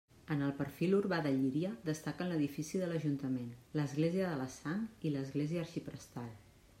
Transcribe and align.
En 0.35 0.39
el 0.43 0.53
perfil 0.59 0.95
urbà 0.99 1.17
de 1.25 1.33
Llíria 1.35 1.73
destaquen 1.89 2.31
l'edifici 2.31 2.81
de 2.83 2.89
l'ajuntament, 2.91 3.53
l'església 3.81 4.31
de 4.31 4.41
la 4.43 4.49
Sang 4.57 4.81
i 5.11 5.13
l'església 5.17 5.63
Arxiprestal. 5.67 6.33